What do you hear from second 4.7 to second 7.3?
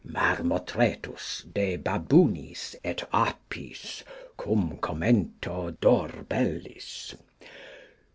Commento Dorbellis.